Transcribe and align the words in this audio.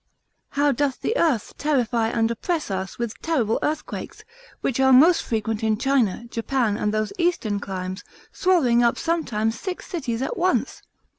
How 0.49 0.71
doth 0.71 1.01
the 1.01 1.15
earth 1.15 1.53
terrify 1.59 2.07
and 2.07 2.31
oppress 2.31 2.71
us 2.71 2.97
with 2.97 3.21
terrible 3.21 3.59
earthquakes, 3.61 4.23
which 4.61 4.79
are 4.79 4.91
most 4.91 5.21
frequent 5.21 5.61
in 5.63 5.77
China, 5.77 6.25
Japan, 6.31 6.75
and 6.75 6.91
those 6.91 7.13
eastern 7.19 7.59
climes, 7.59 8.03
swallowing 8.31 8.81
up 8.83 8.97
sometimes 8.97 9.59
six 9.59 9.85
cities 9.85 10.23
at 10.23 10.37
once? 10.37 10.81